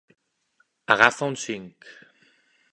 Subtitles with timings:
[0.95, 1.93] Agafa un cinc.